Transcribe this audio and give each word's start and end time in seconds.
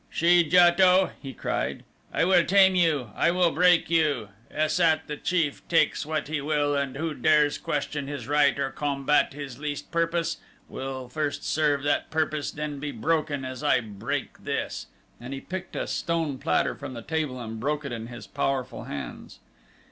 "She 0.09 0.43
JATO!" 0.43 1.11
he 1.21 1.31
cried. 1.31 1.83
"I 2.11 2.25
will 2.25 2.43
tame 2.43 2.73
you! 2.73 3.11
I 3.15 3.29
will 3.29 3.51
break 3.51 3.87
you! 3.91 4.29
Es 4.49 4.73
sat, 4.73 5.05
the 5.05 5.15
chief, 5.15 5.61
takes 5.67 6.07
what 6.07 6.27
he 6.27 6.41
will 6.41 6.75
and 6.75 6.95
who 6.97 7.13
dares 7.13 7.59
question 7.59 8.07
his 8.07 8.27
right, 8.27 8.57
or 8.57 8.71
combat 8.71 9.33
his 9.33 9.59
least 9.59 9.91
purpose, 9.91 10.37
will 10.67 11.07
first 11.07 11.45
serve 11.45 11.83
that 11.83 12.09
purpose 12.09 12.49
and 12.49 12.57
then 12.57 12.79
be 12.79 12.91
broken 12.91 13.45
as 13.45 13.61
I 13.61 13.79
break 13.79 14.43
this," 14.43 14.87
and 15.19 15.35
he 15.35 15.39
picked 15.39 15.75
a 15.75 15.85
stone 15.85 16.39
platter 16.39 16.73
from 16.73 16.95
the 16.95 17.03
table 17.03 17.39
and 17.39 17.59
broke 17.59 17.85
it 17.85 17.91
in 17.91 18.07
his 18.07 18.25
powerful 18.25 18.85
hands. 18.85 19.37